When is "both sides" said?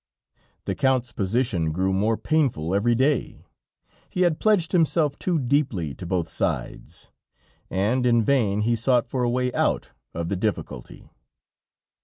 6.07-7.11